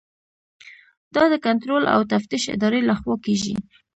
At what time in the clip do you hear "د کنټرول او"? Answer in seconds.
1.33-1.99